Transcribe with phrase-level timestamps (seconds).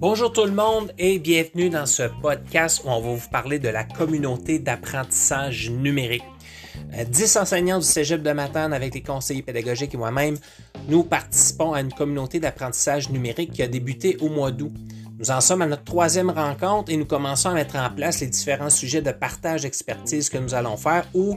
[0.00, 3.68] Bonjour tout le monde et bienvenue dans ce podcast où on va vous parler de
[3.68, 6.24] la communauté d'apprentissage numérique.
[7.06, 10.38] 10 euh, enseignants du Cégep de Matane avec les conseillers pédagogiques et moi-même,
[10.88, 14.72] nous participons à une communauté d'apprentissage numérique qui a débuté au mois d'août.
[15.18, 18.28] Nous en sommes à notre troisième rencontre et nous commençons à mettre en place les
[18.28, 21.36] différents sujets de partage d'expertise que nous allons faire ou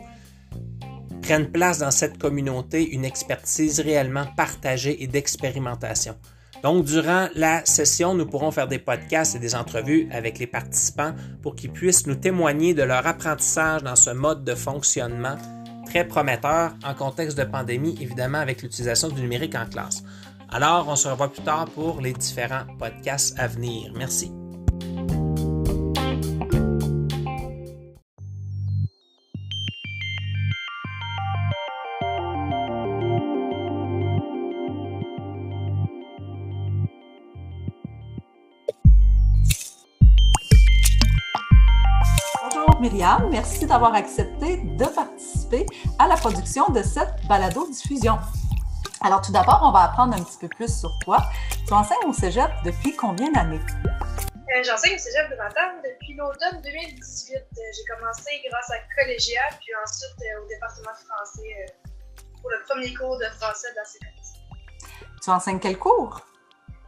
[1.24, 6.16] prennent place dans cette communauté une expertise réellement partagée et d'expérimentation.
[6.64, 11.14] Donc, durant la session, nous pourrons faire des podcasts et des entrevues avec les participants
[11.42, 15.36] pour qu'ils puissent nous témoigner de leur apprentissage dans ce mode de fonctionnement
[15.86, 20.04] très prometteur en contexte de pandémie, évidemment avec l'utilisation du numérique en classe.
[20.50, 23.92] Alors, on se revoit plus tard pour les différents podcasts à venir.
[23.96, 24.32] Merci.
[43.34, 45.66] Merci d'avoir accepté de participer
[45.98, 48.20] à la production de cette balado-diffusion.
[49.02, 51.18] Alors, tout d'abord, on va apprendre un petit peu plus sur toi.
[51.66, 53.60] Tu enseignes au cégep depuis combien d'années?
[53.88, 57.36] Euh, j'enseigne au cégep de Matane depuis l'automne 2018.
[57.36, 61.74] Euh, j'ai commencé grâce à Collégial, puis ensuite euh, au département français
[62.40, 64.34] pour le premier cours de français de la séquence.
[65.24, 66.22] Tu enseignes quel cours?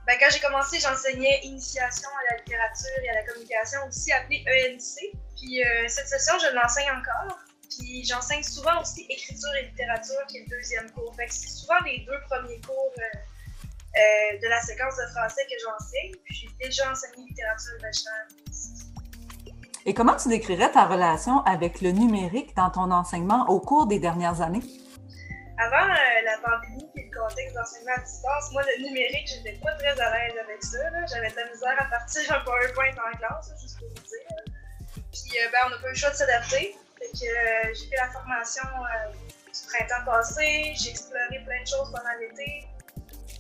[0.06, 4.46] Ben, quand j'ai commencé, j'enseignais initiation à la littérature et à la communication, aussi appelée
[4.46, 5.15] ENC.
[5.36, 7.38] Puis euh, cette session, je l'enseigne encore.
[7.70, 11.14] Puis j'enseigne souvent aussi écriture et littérature, qui est le deuxième cours.
[11.16, 13.18] Fait que c'est souvent les deux premiers cours euh,
[13.98, 16.14] euh, de la séquence de français que j'enseigne.
[16.24, 22.56] Puis j'ai déjà enseigné littérature et Et comment tu décrirais ta relation avec le numérique
[22.56, 24.64] dans ton enseignement au cours des dernières années?
[25.58, 29.98] Avant la pandémie et le contexte d'enseignement à distance, moi, le numérique, j'étais pas très
[30.02, 30.80] à l'aise avec ça.
[31.08, 34.25] J'avais de la misère à partir un PowerPoint en classe, juste pour vous dire.
[35.16, 36.76] Puis euh, ben, on n'a pas eu le choix de s'adapter.
[37.00, 41.92] Fait euh, j'ai fait la formation euh, du printemps passé, j'ai exploré plein de choses
[41.92, 42.68] pendant l'été.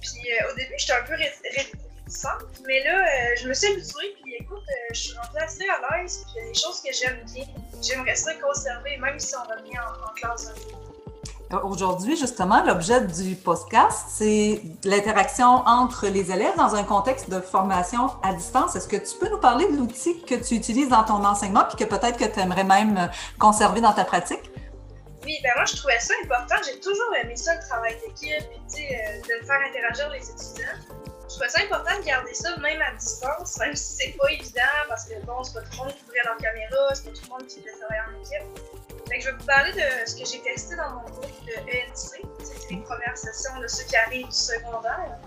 [0.01, 4.63] Puis au début, j'étais un peu réticente, mais là, je me suis habituée, puis écoute,
[4.91, 7.45] je suis rentrée assez à l'aise, puis il y a des choses que j'aime bien.
[7.81, 10.53] J'aimerais ça conserver, même si on revient en, en classe.
[11.51, 18.09] Aujourd'hui, justement, l'objet du podcast, c'est l'interaction entre les élèves dans un contexte de formation
[18.23, 18.75] à distance.
[18.75, 21.75] Est-ce que tu peux nous parler de l'outil que tu utilises dans ton enseignement et
[21.75, 24.51] que peut-être que tu aimerais même conserver dans ta pratique?
[25.23, 26.55] Oui, ben moi, je trouvais ça important.
[26.65, 30.77] J'ai toujours aimé ça, le travail d'équipe, puis euh, de faire interagir les étudiants.
[31.27, 34.61] Je trouvais ça important de garder ça même à distance, même si c'est pas évident,
[34.87, 37.23] parce que bon, c'est pas tout le monde qui ouvrait leur caméra, c'est pas tout
[37.23, 40.41] le monde qui voulait travailler en équipe je vais vous parler de ce que j'ai
[40.41, 42.25] testé dans mon groupe de ENC.
[42.43, 45.19] C'était les premières sessions de ceux qui arrivent du secondaire.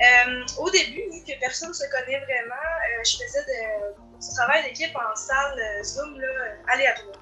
[0.00, 4.64] Euh, au début, vu que personne ne se connaît vraiment, euh, je faisais du travail
[4.64, 6.28] d'équipe en salle euh, Zoom là,
[6.68, 7.18] aléatoire.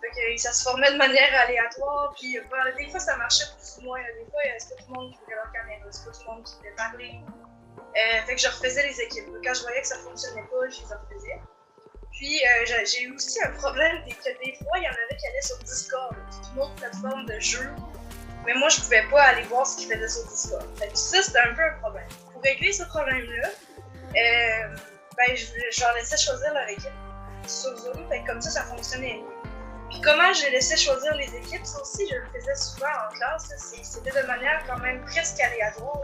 [0.00, 2.38] Fait ça se formait de manière aléatoire, puis
[2.78, 4.00] des fois ça marchait plus ou moins.
[4.00, 6.44] Des fois, c'était tout le monde qui voulait leur caméra, c'était pas tout le monde
[6.44, 7.20] qui voulait parler.
[8.26, 9.26] fait que je refaisais les équipes.
[9.42, 11.40] Quand je voyais que ça ne fonctionnait pas, je les refaisais.
[12.12, 15.26] Puis euh, j'ai eu aussi un problème que des fois, il y en avait qui
[15.26, 16.16] allaient sur Discord,
[16.54, 17.70] une autre plateforme de jeu.
[18.46, 20.66] Mais moi, je pouvais pas aller voir ce qu'ils faisaient sur Discord.
[20.94, 22.08] Ça, c'était un peu un problème.
[22.32, 24.76] Pour régler ce problème-là, euh,
[25.16, 26.90] ben, je, leur laissais choisir leur équipe
[27.46, 28.08] sur Zoom.
[28.08, 29.50] Fait comme ça, ça fonctionnait mieux.
[29.90, 33.52] Puis comment je laissais choisir les équipes, ça aussi, je le faisais souvent en classe.
[33.82, 36.00] C'était de manière quand même presque aléatoire.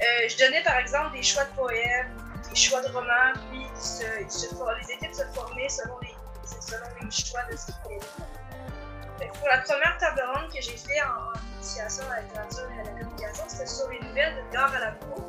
[0.00, 2.16] Euh, je donnais par exemple des choix de poèmes,
[2.48, 6.14] des choix de romans, puis les équipes se formaient selon les,
[6.44, 11.32] selon les choix de ce voulaient Pour la première table ronde que j'ai fait en,
[11.56, 14.78] initiation à la littérature et à la communication, c'était sur les nouvelles de Gare à
[14.78, 15.22] la peau.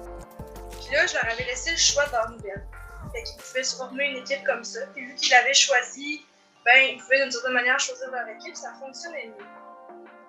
[0.71, 2.65] Puis là, je leur avais laissé le choix de leurs nouvelles.
[3.13, 4.79] Fait qu'ils pouvaient se former une équipe comme ça.
[4.93, 6.25] Puis vu qu'ils l'avaient choisi,
[6.63, 9.45] ben, ils pouvaient d'une certaine manière choisir leur équipe, ça fonctionnait mieux.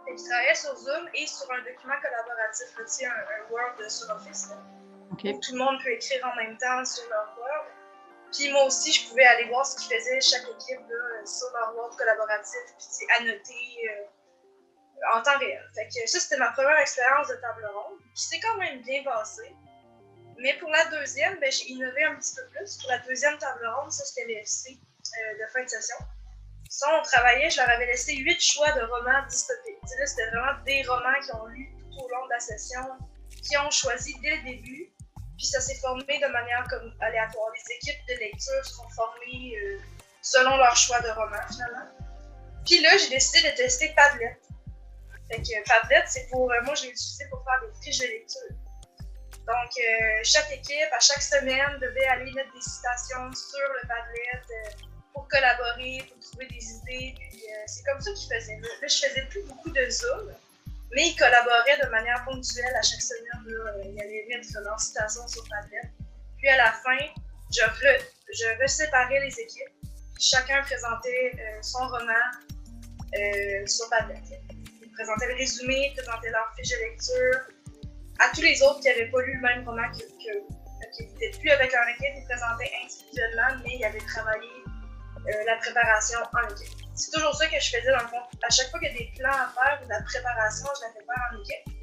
[0.04, 4.48] Fait qu'ils travaillaient sur Zoom et sur un document collaboratif, un, un Word sur Office.
[5.18, 7.66] Tout le monde peut écrire en même temps sur leur Word.
[8.32, 11.76] Puis moi aussi, je pouvais aller voir ce qu'ils faisait chaque équipe là, sur leur
[11.76, 15.62] Word collaboratif, puis annoter euh, en temps réel.
[15.74, 19.04] Fait que ça, c'était ma première expérience de table ronde, qui s'est quand même bien
[19.04, 19.54] passée.
[20.38, 22.78] Mais pour la deuxième, ben, j'ai innové un petit peu plus.
[22.78, 25.96] Pour la deuxième table ronde, ça, c'était l'EFC euh, de fin de session.
[26.70, 29.76] Ça, on travaillait, je leur avais laissé huit choix de romans dystopiques.
[30.06, 32.80] C'était vraiment des romans qu'ils ont lus tout au long de la session,
[33.42, 34.92] qui ont choisi dès le début
[35.36, 37.50] puis ça s'est formé de manière comme aléatoire.
[37.54, 39.78] Les équipes de lecture sont formées euh,
[40.22, 41.88] selon leur choix de roman, finalement.
[42.64, 44.38] Puis là, j'ai décidé de tester Padlet.
[45.30, 46.50] Fait que Padlet, c'est pour.
[46.50, 48.40] Euh, moi, je l'ai utilisé pour faire des fiches de lecture.
[49.46, 54.30] Donc, euh, chaque équipe, à chaque semaine, devait aller mettre des citations sur le Padlet
[54.34, 57.14] euh, pour collaborer, pour trouver des idées.
[57.18, 58.60] Puis, c'est comme ça qu'ils faisaient.
[58.60, 60.32] Là, je faisais plus beaucoup de Zoom,
[60.94, 63.44] mais ils collaboraient de manière ponctuelle à chaque semaine.
[63.46, 65.90] Là, ils allaient mettre leurs citations sur Padlet.
[66.38, 66.98] Puis, à la fin,
[67.50, 68.02] je, re,
[68.32, 69.72] je reséparais les équipes.
[70.20, 72.24] Chacun présentait son roman
[73.66, 74.22] sur Padlet
[74.92, 77.40] présentaient le résumé, présentaient leur fiche de lecture.
[78.20, 80.62] À tous les autres qui n'avaient pas lu le même roman que, que
[80.96, 85.56] qui n'étaient plus avec leur équipe, ils présentaient individuellement, mais ils avaient travaillé euh, la
[85.56, 86.81] préparation en équipe.
[86.94, 88.22] C'est toujours ça que je faisais dans le fond.
[88.42, 90.86] À chaque fois qu'il y a des plans à faire ou de la préparation, je
[90.86, 91.82] la fais faire en équipe.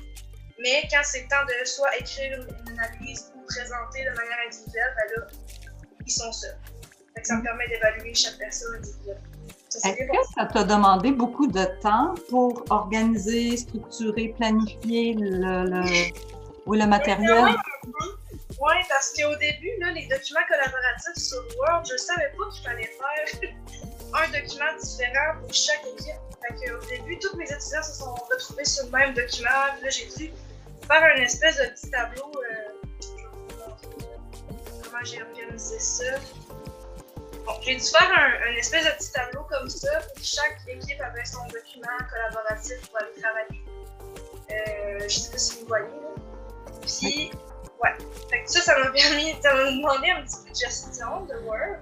[0.61, 4.93] Mais quand c'est le temps de soit écrire une analyse ou présenter de manière individuelle,
[4.97, 5.27] ben là,
[6.05, 6.57] ils sont seuls.
[7.23, 9.23] ça me permet d'évaluer chaque personne individuellement.
[9.75, 16.11] Est-ce que ça t'a demandé beaucoup de temps pour organiser, structurer, planifier le, le,
[16.65, 17.55] ou le matériel?
[18.61, 22.63] Oui, parce qu'au début, là, les documents collaboratifs sur Word, je ne savais pas qu'il
[22.63, 23.49] fallait faire
[24.13, 26.15] un document différent pour chaque équipe.
[26.41, 29.49] Fait au début, tous mes étudiants se sont retrouvés sur le même document.
[29.49, 30.33] là, j'ai dû
[30.87, 32.31] faire un espèce de petit tableau.
[32.35, 32.79] Euh,
[34.83, 36.15] comment j'ai organisé ça
[37.61, 38.11] j'ai dû faire
[38.47, 39.89] un, espèce de petit tableau comme ça,
[40.21, 43.63] chaque équipe avait son document collaboratif pour aller travailler.
[44.51, 45.85] Euh, je sais pas si vous voyez.
[46.81, 47.31] Puis,
[47.83, 47.93] ouais.
[48.29, 51.79] Fait ça, ça m'a permis, ça m'a demandé un petit peu de gestion de Word.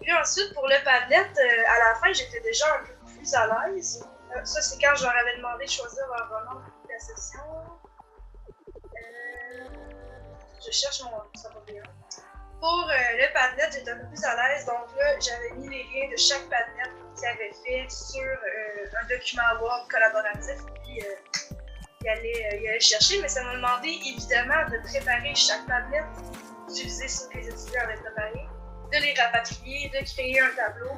[0.00, 3.68] Puis ensuite, pour le Padlet, euh, à la fin, j'étais déjà un peu plus à
[3.68, 4.06] l'aise.
[4.34, 7.40] Euh, ça, c'est quand je leur avais demandé de choisir leur roman pour la session.
[8.68, 9.64] Euh,
[10.64, 11.22] je cherche mon.
[11.34, 11.82] Ça va bien.
[12.60, 14.66] Pour le Padlet, j'étais un peu plus à l'aise.
[14.66, 19.42] Donc là, j'avais mis les liens de chaque Padlet qu'ils avaient fait sur un document
[19.60, 20.60] Word collaboratif.
[20.82, 21.04] Puis
[22.02, 26.04] il, allait, chercher, mais ça m'a demandé évidemment de préparer chaque Padlet
[26.70, 28.39] utilisé sur les étudiants avaient préparé,
[28.92, 30.92] de les rapatrier, de créer un tableau.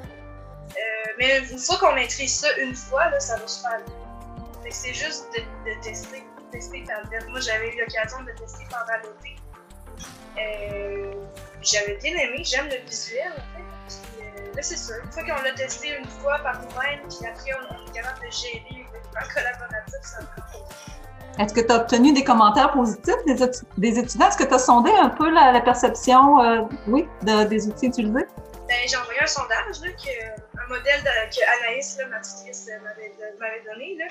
[1.17, 4.71] mais une fois qu'on maîtrise ça une fois, là, ça va super bien.
[4.71, 6.83] C'est juste de, de, tester, tester.
[7.29, 9.35] Moi, j'avais eu l'occasion de tester pendant l'été.
[10.37, 11.11] Euh,
[11.61, 14.21] j'avais bien aimé, j'aime le visuel en fait.
[14.21, 14.95] Euh, là, c'est sûr.
[15.03, 18.31] Une fois qu'on l'a testé une fois par nous-mêmes, puis après on, est capable de
[18.31, 20.43] gérer les documents collaboratifs, ça va.
[21.39, 23.41] Est-ce que tu as obtenu des commentaires positifs des,
[23.99, 24.27] étudiants?
[24.27, 28.25] Est-ce que tu as sondé un peu la, perception euh, oui, des outils utilisés?
[28.67, 32.69] Ben, j'ai envoyé un sondage, là, que, un modèle que Anaïs, ma tutrice,
[33.39, 33.97] m'avait donné.
[33.97, 34.05] Là.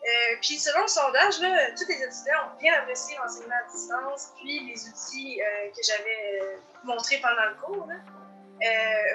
[0.00, 4.32] Euh, puis selon le sondage, là, tous les étudiants ont bien apprécié l'enseignement à distance,
[4.36, 7.86] puis les outils euh, que j'avais euh, montrés pendant le cours.
[7.86, 7.96] Là.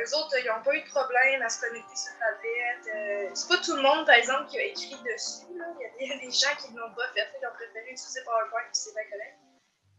[0.04, 3.34] eux autres, ils n'ont pas eu de problème à se connecter sur tablette.
[3.34, 5.55] c'est pas tout le monde, par exemple, qui a écrit dessus.
[6.00, 8.68] Il, y a des, gens qui ne l'ont pas fait, ils ont préféré utiliser PowerPoint,
[8.72, 9.38] puis c'est bien correct.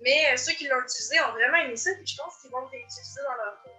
[0.00, 3.20] Mais ceux qui l'ont utilisé ont vraiment aimé ça, puis je pense qu'ils vont l'utiliser
[3.24, 3.76] dans leur cours.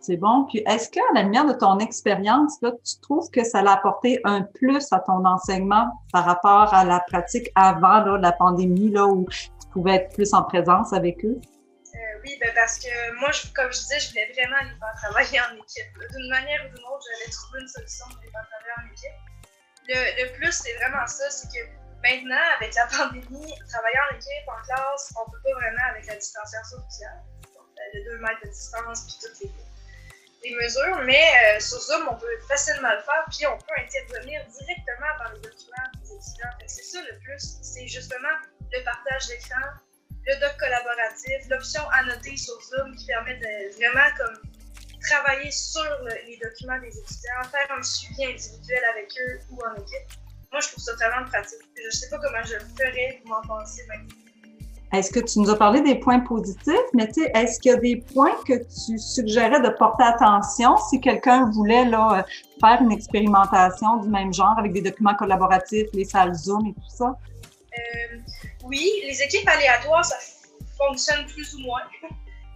[0.00, 0.46] C'est bon.
[0.48, 4.20] Puis, est-ce qu'à la lumière de ton expérience, là, tu trouves que ça a apporté
[4.24, 9.06] un plus à ton enseignement par rapport à la pratique avant là, la pandémie, là,
[9.06, 11.38] où tu pouvais être plus en présence avec eux?
[11.38, 15.40] Euh, oui, ben parce que moi, comme je disais, je voulais vraiment les faire travailler
[15.40, 15.90] en équipe.
[16.16, 19.39] D'une manière ou d'une autre, j'allais trouver une solution pour les faire travailler en équipe.
[19.90, 21.66] Le, le plus, c'est vraiment ça, c'est que
[22.02, 26.14] maintenant, avec la pandémie, travailler en équipe, en classe, on peut pas vraiment avec la
[26.14, 27.20] distanciation sociale
[27.94, 31.02] de 2 mètres de distance, puis toutes les, mesures.
[31.04, 35.32] Mais euh, sur Zoom, on peut facilement le faire, puis on peut intervenir directement dans
[35.32, 36.54] les documents des étudiants.
[36.66, 38.36] C'est ça le plus, c'est justement
[38.72, 39.60] le partage d'écran,
[40.26, 44.49] le doc collaboratif, l'option annoter sur Zoom qui permet de vraiment comme
[45.00, 45.82] travailler sur
[46.26, 50.20] les documents des étudiants, faire un suivi individuel avec eux ou en équipe.
[50.52, 51.60] Moi, je trouve ça vraiment pratique.
[51.76, 54.16] Je ne sais pas comment je le ferais, pour m'en penser maintenant.
[54.92, 57.74] Est-ce que tu nous as parlé des points positifs, mais tu sais, est-ce qu'il y
[57.74, 62.26] a des points que tu suggérais de porter attention si quelqu'un voulait là,
[62.58, 66.96] faire une expérimentation du même genre avec des documents collaboratifs, les salles Zoom et tout
[66.96, 67.14] ça?
[67.78, 68.18] Euh,
[68.64, 70.16] oui, les équipes aléatoires, ça
[70.76, 71.82] fonctionne plus ou moins.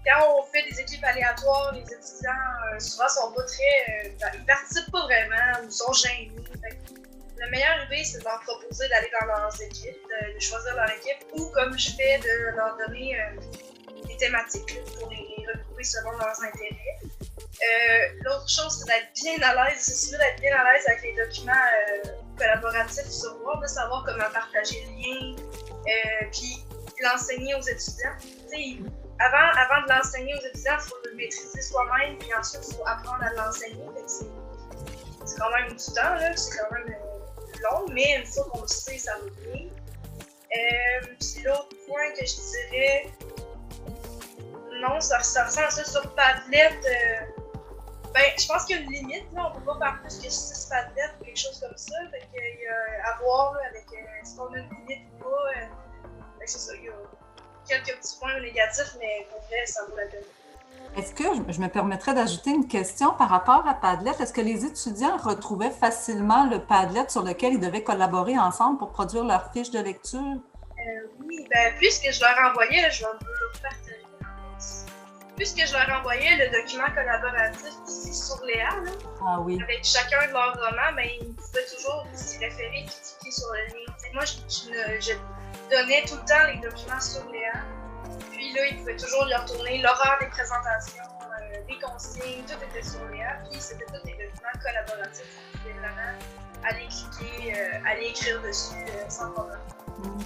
[0.06, 2.30] Quand on fait des équipes aléatoires, les étudiants
[2.72, 4.06] euh, souvent sont pas très.
[4.06, 6.30] Euh, ben, ils participent pas vraiment ou sont gênés
[7.44, 11.26] la meilleure idée, c'est de leur proposer d'aller dans leurs équipes, de, choisir leur équipe,
[11.34, 16.40] ou comme je fais, de leur donner euh, des thématiques pour les, retrouver selon leurs
[16.42, 16.98] intérêts.
[17.02, 21.14] Euh, l'autre chose, c'est d'être bien à l'aise, c'est d'être bien à l'aise avec les
[21.14, 22.08] documents euh,
[22.38, 25.36] collaboratifs de savoir comment partager le lien,
[26.32, 26.64] puis
[27.02, 28.16] l'enseigner aux étudiants.
[29.18, 33.22] Avant, de l'enseigner aux étudiants, il faut le maîtriser soi-même, puis ensuite, il faut apprendre
[33.22, 33.84] à l'enseigner.
[34.06, 36.96] C'est quand même du temps, c'est quand même
[37.62, 39.66] longue, mais une fois qu'on le sait, ça va bien.
[40.56, 41.06] Euh,
[41.44, 43.12] l'autre point que je dirais,
[44.80, 46.70] non, ça, ressemble à ça sur Padlet.
[46.72, 47.42] Euh,
[48.12, 49.50] ben, je pense qu'il y a une limite, là.
[49.50, 51.96] On peut pas faire plus que 6 Padlet ou quelque chose comme ça.
[52.10, 55.50] Fait y a à voir, avec euh, est-ce qu'on a une limite ou pas.
[55.56, 55.66] Euh,
[56.40, 56.72] que c'est ça,
[57.68, 60.20] quelques petits points négatifs, mais pour vrai, ça vaut la peine.
[60.96, 64.12] Est-ce que je me permettrais d'ajouter une question par rapport à Padlet?
[64.20, 68.90] Est-ce que les étudiants retrouvaient facilement le Padlet sur lequel ils devaient collaborer ensemble pour
[68.92, 70.20] produire leur fiche de lecture?
[70.20, 74.00] Euh, oui, ben, puisque je leur envoyais, je vais vous le partager.
[75.36, 78.90] Puisque je leur envoyais le document collaboratif ici sur Léa, là,
[79.26, 79.58] Ah oui.
[79.60, 83.66] avec chacun de leurs romans, ben, ils pouvaient toujours s'y référer et cliquer sur le
[83.74, 83.92] lien.
[84.12, 85.12] Moi, je, je ne- je
[85.70, 87.60] donnais tout le temps les documents sur Léa.
[88.30, 92.86] Puis là, ils pouvaient toujours y retourner l'horaire des présentations, euh, les consignes, tout était
[92.86, 93.38] sur Léa.
[93.50, 95.24] Puis c'était tous des documents collaboratifs.
[95.54, 96.18] Ils pouvaient vraiment
[96.64, 99.58] aller cliquer, euh, aller écrire dessus euh, sans problème.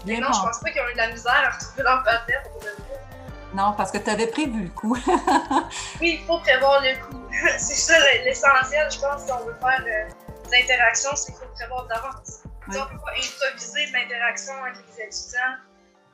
[0.05, 2.37] Bien non, je pense pas qu'ils ont eu de la misère à retrouver leur papier
[2.45, 2.63] pour.
[3.55, 4.97] Non, parce que tu avais prévu le coup.
[6.01, 7.23] Oui, il faut prévoir le coup.
[7.59, 11.53] c'est ça l'essentiel, je pense, si on veut faire euh, des interactions, c'est qu'il faut
[11.55, 12.43] prévoir d'avance.
[12.69, 15.57] Ne peut pas improviser l'interaction avec les étudiants.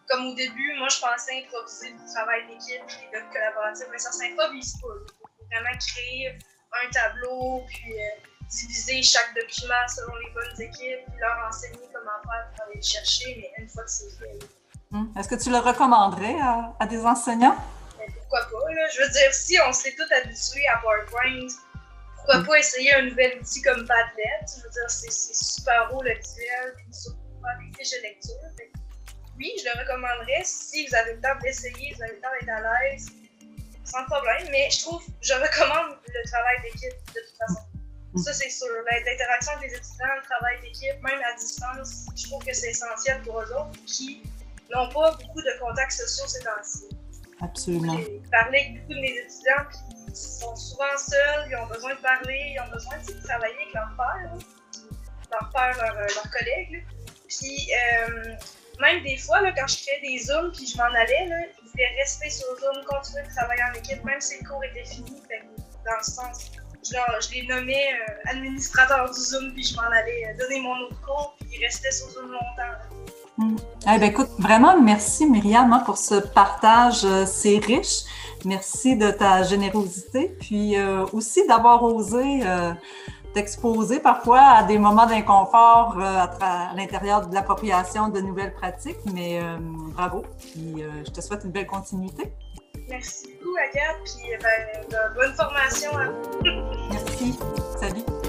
[0.08, 3.98] Comme au début, moi, je pensais improviser du travail d'équipe et des docs collaboratifs, mais
[3.98, 4.88] ça ne s'improvise pas.
[5.02, 6.38] Il faut vraiment créer
[6.72, 8.06] un tableau, puis euh,
[8.48, 12.82] diviser chaque document selon les bonnes équipes, puis leur enseigner comment faire pour aller le
[12.82, 14.38] chercher, mais une fois que c'est fait,
[14.92, 15.12] Hum.
[15.18, 17.56] Est-ce que tu le recommanderais à, à des enseignants?
[17.98, 18.88] Mais pourquoi pas, là?
[18.94, 21.48] Je veux dire, si on s'est tous habitués à PowerPoint,
[22.24, 24.40] pourquoi pas essayer un nouvel outil comme Padlet?
[24.48, 28.34] Je veux dire, c'est super beau le visuel, puis surtout faire des fiches de lecture.
[28.56, 28.72] Fait
[29.36, 32.50] oui, je le recommanderais si vous avez le temps d'essayer, vous avez le temps d'être
[32.50, 33.08] à l'aise,
[33.84, 34.48] sans problème.
[34.50, 37.60] Mais je trouve, je recommande le travail d'équipe de toute façon.
[38.16, 38.68] Ça, c'est sûr.
[38.86, 43.20] L'interaction avec les étudiants, le travail d'équipe, même à distance, je trouve que c'est essentiel
[43.22, 44.22] pour eux autres qui
[44.72, 46.84] n'ont pas beaucoup de contacts sociaux ces temps-ci.
[47.42, 47.98] Absolument.
[47.98, 49.66] J'ai parlé avec beaucoup de mes étudiants
[50.14, 53.88] sont souvent seuls, ils ont besoin de parler, ils ont besoin de travailler avec leur
[53.96, 54.38] père, là.
[55.32, 56.84] leur père, leur, euh, leurs collègues.
[57.28, 58.34] Puis euh,
[58.80, 61.68] même des fois, là, quand je créais des Zooms puis je m'en allais, là, ils
[61.70, 65.20] voulaient rester sur Zoom, continuer de travailler en équipe, même si le cours était fini.
[65.28, 65.42] Fait
[65.84, 66.50] dans le sens,
[66.86, 70.76] je, leur- je les nommais euh, administrateurs du Zoom puis je m'en allais donner mon
[70.80, 73.03] autre cours puis ils restaient sur Zoom longtemps.
[73.40, 77.04] Eh ben, écoute, vraiment, merci Myriam hein, pour ce partage.
[77.04, 78.04] euh, C'est riche.
[78.44, 82.72] Merci de ta générosité, puis euh, aussi d'avoir osé euh,
[83.32, 88.98] t'exposer parfois à des moments d'inconfort euh, à, l'intérieur de l'appropriation de nouvelles pratiques.
[89.14, 89.40] Mais
[89.94, 92.32] bravo, puis je te souhaite une belle continuité.
[92.88, 96.44] Merci beaucoup, Agathe, puis ben, bonne formation à vous.
[96.90, 97.38] Merci.
[97.80, 98.23] Salut.